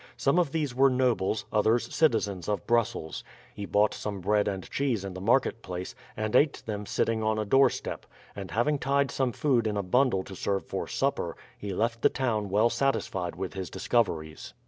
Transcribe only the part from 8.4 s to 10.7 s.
having tied some food in a bundle to serve